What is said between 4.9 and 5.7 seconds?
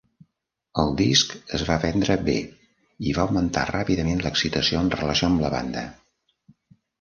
relació amb la